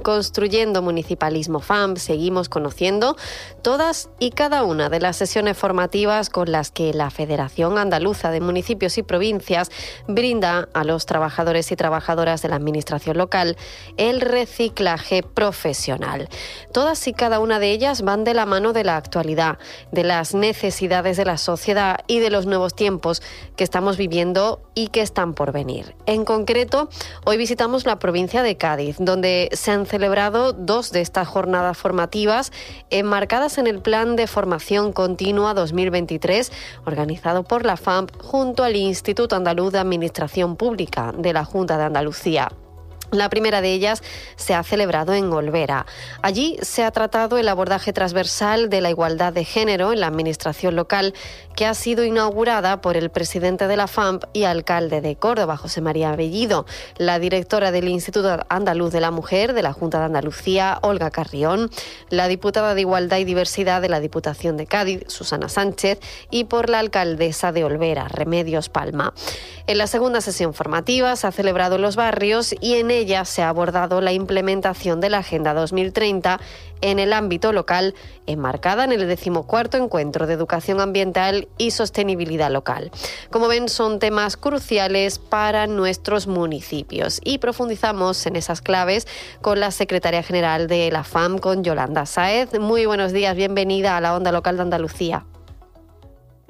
[0.00, 3.16] Construyendo Municipalismo FAM seguimos conociendo
[3.62, 8.40] todas y cada una de las sesiones formativas con las que la Federación Andaluza de
[8.40, 9.70] Municipios y Provincias
[10.08, 13.56] brinda a los trabajadores y trabajadoras de la Administración local
[13.96, 16.28] el reciclaje profesional.
[16.72, 19.58] Todas y cada una de ellas van de la mano de la actualidad,
[19.92, 23.22] de las necesidades de la sociedad y de los nuevos tiempos
[23.56, 25.94] que estamos viviendo y que están por venir.
[26.06, 26.88] En concreto,
[27.24, 29.86] hoy visitamos la provincia de Cádiz, donde se han
[30.52, 32.52] dos de estas jornadas formativas
[32.90, 36.50] enmarcadas en el Plan de Formación Continua 2023
[36.86, 41.84] organizado por la FAMP junto al Instituto Andaluz de Administración Pública de la Junta de
[41.84, 42.50] Andalucía.
[43.12, 44.02] La primera de ellas
[44.36, 45.86] se ha celebrado en Olvera.
[46.22, 50.76] Allí se ha tratado el abordaje transversal de la igualdad de género en la administración
[50.76, 51.14] local,
[51.56, 55.80] que ha sido inaugurada por el presidente de la FAMP y alcalde de Córdoba, José
[55.80, 56.66] María Bellido,
[56.98, 61.70] la directora del Instituto Andaluz de la Mujer de la Junta de Andalucía, Olga Carrión,
[62.10, 65.98] la diputada de Igualdad y Diversidad de la Diputación de Cádiz, Susana Sánchez,
[66.30, 69.12] y por la alcaldesa de Olvera, Remedios Palma.
[69.66, 73.42] En la segunda sesión formativa se ha celebrado en los barrios y en ella se
[73.42, 76.40] ha abordado la implementación de la Agenda 2030
[76.82, 77.94] en el ámbito local,
[78.26, 82.90] enmarcada en el decimocuarto encuentro de educación ambiental y sostenibilidad local.
[83.30, 89.06] Como ven, son temas cruciales para nuestros municipios y profundizamos en esas claves
[89.40, 92.58] con la secretaria general de la FAM, con Yolanda Saez.
[92.58, 95.24] Muy buenos días, bienvenida a la Onda Local de Andalucía.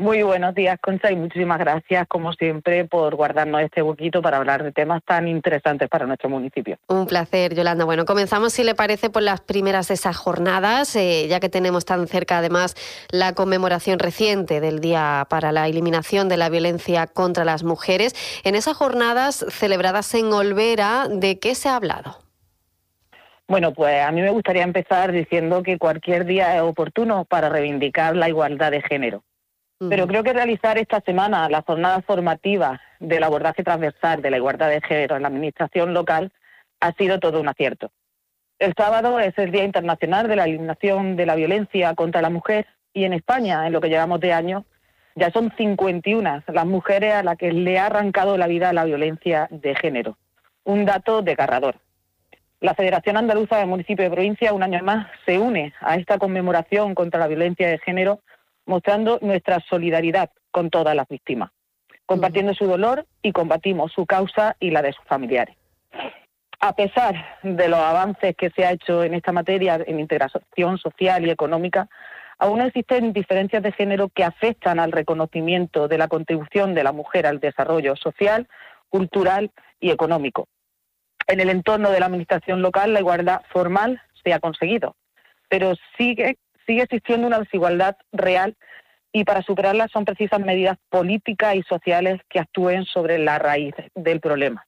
[0.01, 4.63] Muy buenos días, Concha, y muchísimas gracias, como siempre, por guardarnos este huequito para hablar
[4.63, 6.79] de temas tan interesantes para nuestro municipio.
[6.89, 7.85] Un placer, Yolanda.
[7.85, 11.85] Bueno, comenzamos, si le parece, por las primeras de esas jornadas, eh, ya que tenemos
[11.85, 12.77] tan cerca, además,
[13.11, 18.15] la conmemoración reciente del Día para la Eliminación de la Violencia contra las Mujeres.
[18.43, 22.17] En esas jornadas celebradas en Olvera, ¿de qué se ha hablado?
[23.49, 28.17] Bueno, pues a mí me gustaría empezar diciendo que cualquier día es oportuno para reivindicar
[28.17, 29.25] la igualdad de género
[29.89, 34.69] pero creo que realizar esta semana la jornada formativa del abordaje transversal de la igualdad
[34.69, 36.33] de género en la administración local
[36.81, 37.91] ha sido todo un acierto.
[38.59, 42.67] El sábado es el Día Internacional de la Eliminación de la Violencia contra la Mujer
[42.93, 44.67] y en España, en lo que llevamos de año,
[45.15, 49.49] ya son 51 las mujeres a las que le ha arrancado la vida la violencia
[49.51, 50.19] de género.
[50.65, 51.77] Un dato desgarrador.
[52.61, 56.95] La Federación Andaluza de Municipios y Provincia, un año más, se une a esta conmemoración
[56.95, 58.21] contra la violencia de género
[58.71, 61.51] mostrando nuestra solidaridad con todas las víctimas,
[62.07, 65.57] compartiendo su dolor y combatimos su causa y la de sus familiares.
[66.61, 71.27] A pesar de los avances que se ha hecho en esta materia, en integración social
[71.27, 71.89] y económica,
[72.39, 77.27] aún existen diferencias de género que afectan al reconocimiento de la contribución de la mujer
[77.27, 78.47] al desarrollo social,
[78.89, 80.47] cultural y económico.
[81.27, 84.95] En el entorno de la administración local, la igualdad formal se ha conseguido,
[85.49, 86.37] pero sigue
[86.71, 88.57] sigue existiendo una desigualdad real
[89.13, 94.21] y para superarla son precisas medidas políticas y sociales que actúen sobre la raíz del
[94.21, 94.65] problema.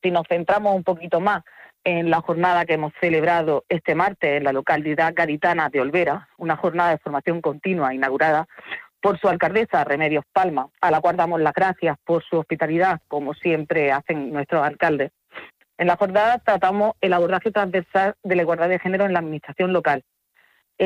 [0.00, 1.42] Si nos centramos un poquito más
[1.82, 6.56] en la jornada que hemos celebrado este martes en la localidad gaditana de Olvera, una
[6.56, 8.46] jornada de formación continua inaugurada
[9.00, 13.34] por su alcaldesa Remedios Palma, a la cual damos las gracias por su hospitalidad, como
[13.34, 15.10] siempre hacen nuestros alcaldes.
[15.76, 19.72] En la jornada tratamos el abordaje transversal de la igualdad de género en la administración
[19.72, 20.04] local,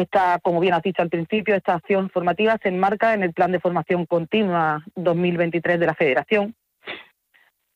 [0.00, 3.50] esta, como bien has dicho al principio, esta acción formativa se enmarca en el Plan
[3.50, 6.54] de Formación Continua 2023 de la Federación.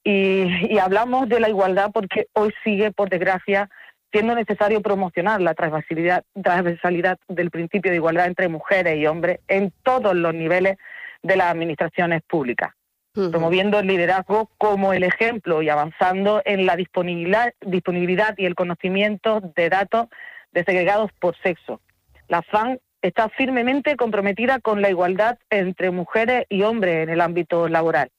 [0.04, 3.70] Y, hablamos de la igualdad porque hoy sigue, por desgracia,
[4.12, 9.72] siendo necesario promocionar la transversalidad, transversalidad del principio de igualdad entre mujeres y hombres en
[9.82, 10.76] todos los niveles
[11.22, 12.74] de las administraciones públicas,
[13.14, 19.40] promoviendo el liderazgo como el ejemplo y avanzando en la disponibilidad, disponibilidad y el conocimiento
[19.40, 20.08] de datos
[20.52, 21.80] desegregados por sexo,
[22.30, 27.68] la FAN está firmemente comprometida con la igualdad entre mujeres y hombres en el ámbito
[27.68, 28.10] laboral,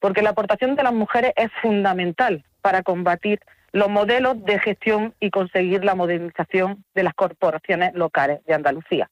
[0.00, 3.40] porque la aportación de las mujeres es fundamental para combatir
[3.72, 9.10] los modelos de gestión y conseguir la modernización de las corporaciones locales de Andalucía.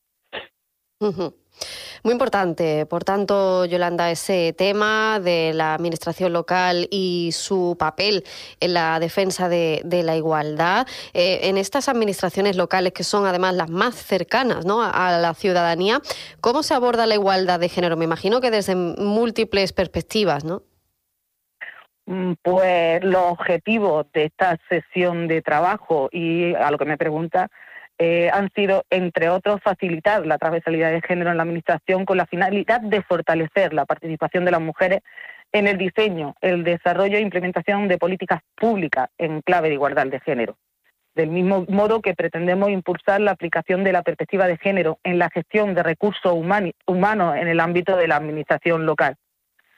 [2.03, 8.25] Muy importante, por tanto, Yolanda, ese tema de la administración local y su papel
[8.59, 10.87] en la defensa de, la igualdad.
[11.15, 14.83] Eh, en estas administraciones locales, que son además las más cercanas ¿no?
[14.83, 16.01] a, la ciudadanía,
[16.41, 17.97] ¿cómo se aborda la igualdad de género?
[17.97, 20.63] Me imagino que desde múltiples perspectivas, ¿no?
[22.07, 27.49] Mm, pues los objetivos de esta sesión de trabajo y a lo que me pregunta
[28.05, 32.27] eh, han sido, entre otros, facilitar la transversalidad de género en la Administración con la
[32.27, 35.03] finalidad de fortalecer la participación de las mujeres
[35.53, 40.19] en el diseño, el desarrollo e implementación de políticas públicas en clave de igualdad de
[40.19, 40.57] género.
[41.15, 45.31] Del mismo modo que pretendemos impulsar la aplicación de la perspectiva de género en la
[45.31, 49.15] gestión de recursos humanos en el ámbito de la Administración local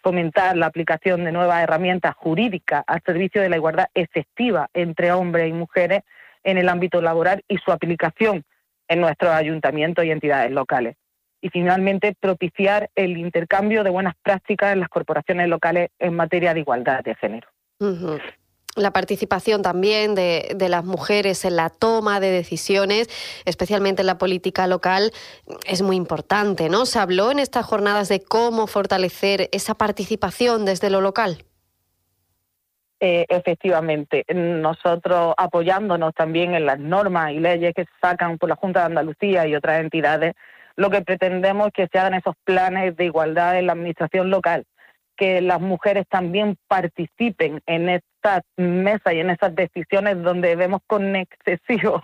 [0.02, 5.48] fomentar la aplicación de nuevas herramientas jurídicas al servicio de la igualdad efectiva entre hombres
[5.48, 6.02] y mujeres
[6.44, 8.44] en el ámbito laboral y su aplicación
[8.88, 10.96] en nuestros ayuntamientos y entidades locales.
[11.41, 16.61] Y finalmente, propiciar el intercambio de buenas prácticas en las corporaciones locales en materia de
[16.61, 17.49] igualdad de género.
[18.76, 23.08] La participación también de, las mujeres en la toma de decisiones,
[23.44, 25.12] especialmente en la política local,
[25.67, 26.87] es muy importante, ¿no?
[26.87, 31.44] Se habló en estas jornadas de cómo fortalecer esa participación desde lo local.
[33.00, 38.56] Eh, efectivamente, nosotros apoyándonos también en las normas y leyes que se sacan por la
[38.56, 40.35] Junta de Andalucía y otras entidades,
[40.76, 44.64] lo que pretendemos es que se hagan esos planes de igualdad en la administración local,
[45.17, 51.14] que las mujeres también participen en estas mesas y en esas decisiones donde vemos con
[51.17, 52.00] excesivo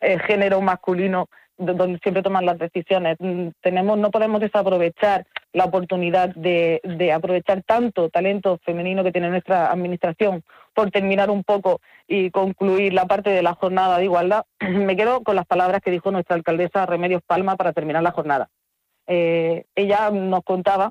[0.00, 3.16] eh, género masculino donde siempre toman las decisiones.
[3.20, 6.80] Mm, tenemos, no podemos desaprovechar la oportunidad de,
[7.14, 10.42] aprovechar tanto talento femenino que tiene nuestra administración.
[10.74, 15.22] Por terminar un poco y concluir la parte de la jornada de igualdad, me quedo
[15.22, 18.48] con las palabras que dijo nuestra alcaldesa Remedios Palma para terminar la jornada.
[19.06, 20.90] Eh, ella nos contaba,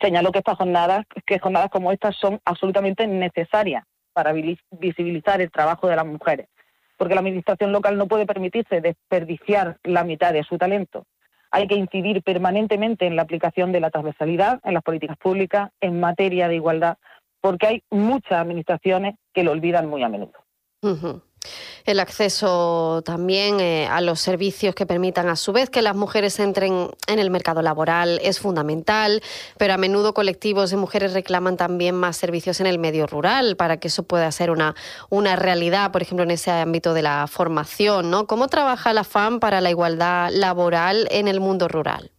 [0.00, 4.34] señaló que estas jornadas, que jornadas como estas son absolutamente necesarias para
[4.70, 6.48] visibilizar el trabajo de las mujeres
[7.02, 11.04] porque la administración local no puede permitirse desperdiciar la mitad de su talento.
[11.50, 15.98] Hay que incidir permanentemente en la aplicación de la transversalidad en las políticas públicas en
[15.98, 16.98] materia de igualdad,
[17.40, 20.34] porque hay muchas administraciones que lo olvidan muy a menudo.
[21.84, 26.38] El acceso también eh, a los servicios que permitan a su vez que las mujeres
[26.38, 29.22] entren en el mercado laboral es fundamental,
[29.58, 33.78] pero a menudo colectivos de mujeres reclaman también más servicios en el medio rural para
[33.78, 34.74] que eso pueda ser una,
[35.10, 38.10] una realidad, por ejemplo, en ese ámbito de la formación.
[38.10, 38.26] ¿no?
[38.26, 42.10] ¿Cómo trabaja la FAM para la igualdad laboral en el mundo rural?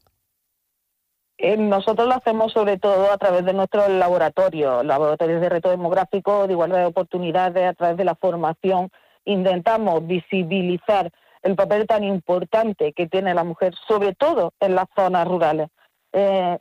[1.38, 6.48] Eh, nosotros lo hacemos sobre todo a través de nuestros laboratorios, laboratorios de reto demográfico,
[6.48, 8.90] de igualdad de oportunidades, a través de la formación
[9.26, 11.12] intentamos visibilizar
[11.42, 15.70] el papel tan importante que tiene la mujer, sobre todo en las zonas rurales.
[16.14, 16.58] Eh,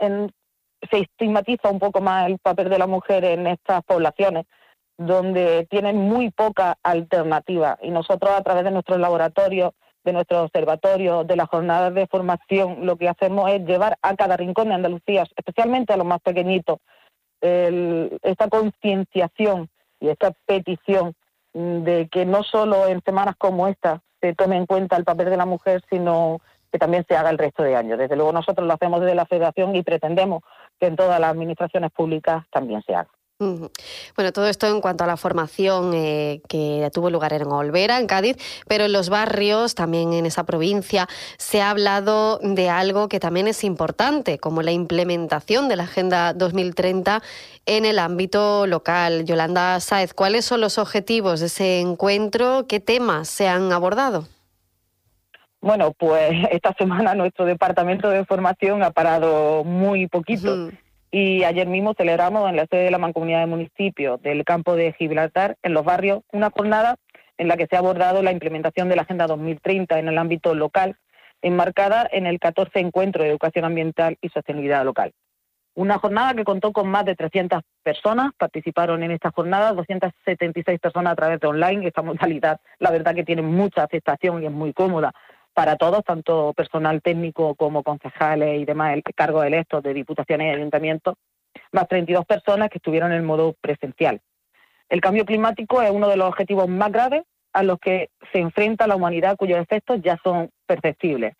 [0.90, 4.46] se estigmatiza un poco más el papel de la mujer en estas poblaciones,
[4.98, 7.78] donde tienen muy poca alternativa.
[7.82, 9.72] Y nosotros, a través de nuestros laboratorios,
[10.04, 14.36] de nuestros observatorios, de las jornadas de formación, lo que hacemos es llevar a cada
[14.36, 16.78] rincón de Andalucía, especialmente a los más pequeñitos,
[17.40, 19.68] esta concienciación
[20.00, 21.14] y esta petición
[21.54, 25.36] de que no solo en semanas como esta se tome en cuenta el papel de
[25.36, 26.40] la mujer, sino
[26.70, 27.98] que también se haga el resto de años.
[27.98, 30.42] Desde luego nosotros lo hacemos desde la Federación y pretendemos
[30.80, 33.10] que en todas las administraciones públicas también se haga.
[34.16, 38.06] Bueno, todo esto en cuanto a la formación eh, que tuvo lugar en Olvera, en
[38.06, 38.36] Cádiz,
[38.68, 41.08] pero en los barrios, también en esa provincia,
[41.38, 46.34] se ha hablado de algo que también es importante, como la implementación de la Agenda
[46.34, 47.22] 2030
[47.66, 49.24] en el ámbito local.
[49.24, 52.66] Yolanda Sáez, ¿cuáles son los objetivos de ese encuentro?
[52.68, 54.28] ¿Qué temas se han abordado?
[55.60, 60.70] Bueno, pues esta semana nuestro departamento de formación ha parado muy poquito.
[61.14, 64.94] Y ayer mismo celebramos en la sede de la Mancomunidad de Municipios del campo de
[64.94, 66.96] Gibraltar, en los barrios, una jornada
[67.36, 70.54] en la que se ha abordado la implementación de la Agenda 2030 en el ámbito
[70.54, 70.96] local,
[71.42, 75.12] enmarcada en el 14 Encuentro de Educación Ambiental y Sostenibilidad Local.
[75.74, 81.12] Una jornada que contó con más de 300 personas, participaron en esta jornada, 276 personas
[81.12, 81.86] a través de online.
[81.86, 85.12] Esta modalidad, la verdad que tiene mucha aceptación y es muy cómoda
[85.54, 90.56] para todos, tanto personal técnico como concejales y demás, el cargo electos de diputaciones y
[90.56, 91.14] ayuntamientos,
[91.72, 94.20] más 32 personas que estuvieron en modo presencial.
[94.88, 98.86] El cambio climático es uno de los objetivos más graves a los que se enfrenta
[98.86, 101.34] la humanidad, cuyos efectos ya son perceptibles.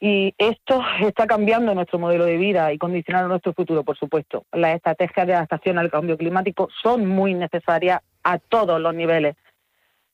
[0.00, 4.44] Y esto está cambiando nuestro modelo de vida y condicionando nuestro futuro, por supuesto.
[4.52, 9.36] Las estrategias de adaptación al cambio climático son muy necesarias a todos los niveles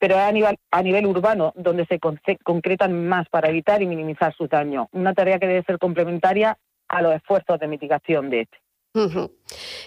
[0.00, 2.00] pero a nivel, a nivel urbano donde se,
[2.42, 4.88] concretan más para evitar y minimizar su daño.
[4.92, 6.56] Una tarea que debe ser complementaria
[6.88, 8.58] a los esfuerzos de mitigación de este.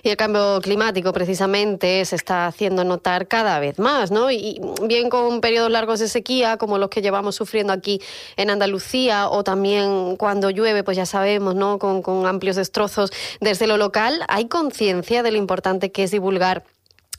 [0.02, 4.32] Y el cambio climático precisamente se está haciendo notar cada vez más, ¿no?
[4.32, 8.00] Y bien con periodos largos de sequía como los que llevamos sufriendo aquí
[8.38, 11.80] en Andalucía o también cuando llueve, pues ya sabemos, ¿no?
[11.80, 16.64] Con, amplios destrozos desde lo local, ¿hay conciencia de lo importante que es divulgar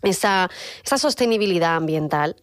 [0.02, 0.48] esa
[0.84, 2.36] sostenibilidad ambiental?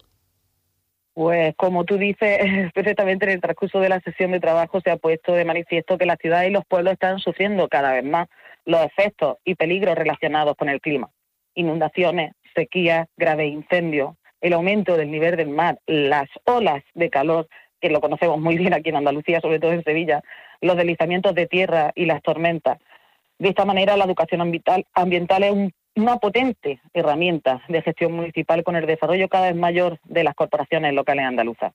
[1.14, 2.38] Pues como tú dices,
[2.74, 6.06] perfectamente en el transcurso de la sesión de trabajo se ha puesto de manifiesto que
[6.06, 8.28] las ciudades y los pueblos están sufriendo cada vez más
[8.64, 11.10] los efectos y peligros relacionados con el clima.
[11.54, 17.48] Inundaciones, sequías, graves incendios, el aumento del nivel del mar, las olas de calor,
[17.80, 20.22] que lo conocemos muy bien aquí en Andalucía, sobre todo en Sevilla,
[20.60, 22.78] los deslizamientos de tierra y las tormentas.
[23.38, 28.64] De esta manera, la educación ambiental, ambiental es un una potente herramienta de gestión municipal
[28.64, 31.72] con el desarrollo cada vez mayor de las corporaciones locales andaluzas,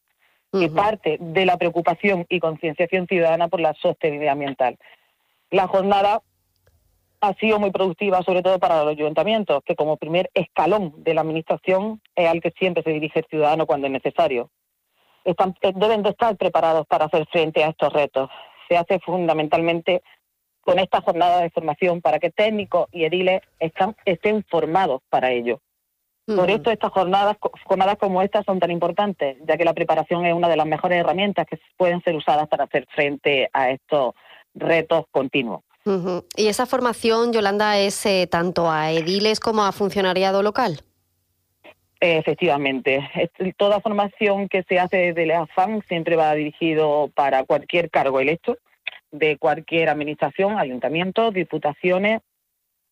[0.54, 4.78] y parte de la preocupación y concienciación ciudadana por la sostenibilidad ambiental.
[5.52, 6.22] La jornada
[7.22, 11.22] ha sido muy productiva, sobre todo para los ayuntamientos, que como primer escalón de la
[11.22, 14.50] Administración es al que siempre se dirige el ciudadano cuando es necesario.
[15.24, 18.30] Están, eh, deben de estar preparados para hacer frente a estos retos.
[18.70, 20.02] Se hace fundamentalmente
[20.68, 23.42] con esta jornada de formación para que técnicos y ediles
[24.04, 25.62] estén formados para ello.
[26.26, 30.34] Por esto estas jornadas, jornadas como estas son tan importantes, ya que la preparación es
[30.34, 34.14] una de las mejores herramientas que pueden ser usadas para hacer frente a estos
[34.56, 35.62] retos continuos.
[36.36, 40.82] ¿Y esa formación, Yolanda, es eh, tanto a ediles como a funcionariado local?
[42.02, 43.10] Efectivamente,
[43.56, 48.58] toda formación que se hace desde la AFAM siempre va dirigido para cualquier cargo electo,
[49.12, 52.22] de cualquier administración, ayuntamientos, diputaciones,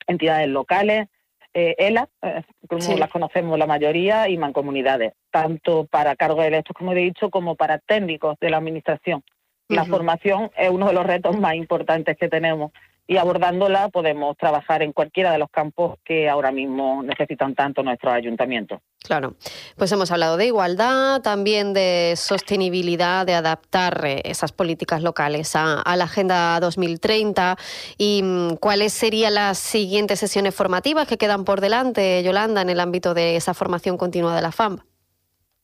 [0.07, 1.07] entidades locales,
[1.53, 6.91] eh, ELA, eh, como las conocemos la mayoría, y mancomunidades, tanto para cargos electos, como
[6.91, 9.23] he dicho, como para técnicos de la administración.
[9.67, 12.71] La formación es uno de los retos más importantes que tenemos
[13.07, 18.13] y abordándola podemos trabajar en cualquiera de los campos que ahora mismo necesitan tanto nuestros
[18.13, 18.79] ayuntamientos.
[19.03, 19.35] Claro,
[19.77, 25.83] pues hemos hablado de igualdad, también de sostenibilidad, de adaptar eh, esas políticas locales a,
[25.95, 27.55] la Agenda 2030
[27.97, 32.79] y mm, cuáles serían las siguientes sesiones formativas que quedan por delante, Yolanda, en el
[32.79, 34.79] ámbito de esa formación continua de la FAM.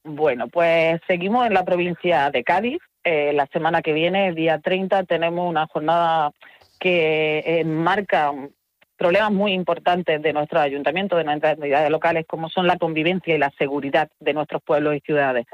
[0.04, 2.80] Bueno, pues seguimos en la provincia de Cádiz.
[3.04, 6.32] Eh, la semana que viene, el día 30, tenemos una jornada
[6.82, 8.34] que enmarca
[8.98, 13.38] problemas muy importantes de nuestros ayuntamientos, de nuestras entidades locales, como son la convivencia y
[13.38, 15.46] la seguridad de nuestros pueblos y ciudades.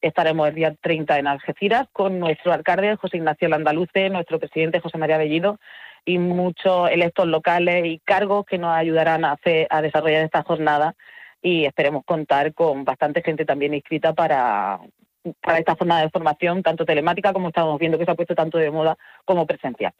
[0.00, 4.98] Estaremos el día 30 en Algeciras con nuestro alcalde José Ignacio Landaluce, nuestro presidente José
[4.98, 5.60] María Bellido
[6.04, 10.96] y muchos electos locales y cargos que nos ayudarán a, hacer, a desarrollar esta jornada
[11.40, 14.80] y esperemos contar con bastante gente también inscrita para,
[15.40, 18.58] para esta jornada de formación, tanto telemática como estamos viendo que se ha puesto tanto
[18.58, 19.92] de moda como presencial.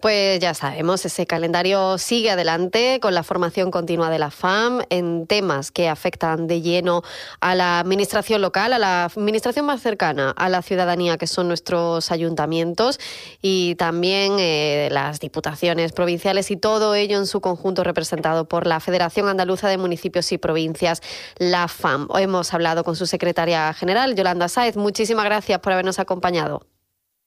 [0.00, 5.26] Pues ya sabemos, ese calendario sigue adelante con la formación continua de la FAM en
[5.26, 7.02] temas que afectan de lleno
[7.40, 12.10] a la administración local, a la administración más cercana a la ciudadanía, que son nuestros
[12.10, 12.98] ayuntamientos,
[13.40, 18.80] y también eh, las diputaciones provinciales y todo ello en su conjunto representado por la
[18.80, 21.02] Federación Andaluza de Municipios y Provincias,
[21.38, 22.08] la FAM.
[22.10, 24.76] Hoy hemos hablado con su secretaria general, Yolanda Sáez.
[24.76, 26.73] Muchísimas gracias por habernos acompañado.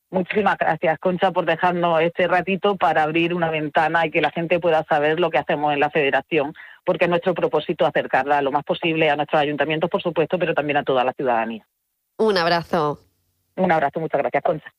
[0.09, 4.59] Muchísimas gracias, Concha, por dejarnos este ratito para abrir una ventana y que la gente
[4.59, 6.53] pueda saber lo que hacemos en la Federación,
[6.85, 10.77] porque es nuestro propósito acercarla lo más posible a nuestros ayuntamientos, por supuesto, pero también
[10.77, 11.67] a toda la ciudadanía.
[12.17, 12.99] Un abrazo.
[13.57, 14.73] Un abrazo, muchas gracias, Concha.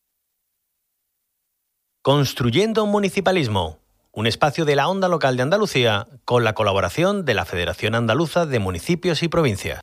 [2.01, 3.81] Construyendo un municipalismo,
[4.13, 8.47] un espacio de la onda local de Andalucía con la colaboración de la Federación Andaluza
[8.47, 9.81] de Municipios y Provincias.